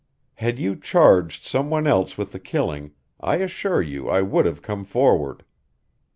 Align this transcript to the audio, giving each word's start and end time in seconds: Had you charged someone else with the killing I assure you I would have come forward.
Had 0.33 0.57
you 0.57 0.75
charged 0.75 1.43
someone 1.43 1.85
else 1.85 2.17
with 2.17 2.31
the 2.31 2.39
killing 2.39 2.93
I 3.19 3.35
assure 3.35 3.83
you 3.83 4.09
I 4.09 4.23
would 4.23 4.47
have 4.47 4.63
come 4.63 4.83
forward. 4.83 5.45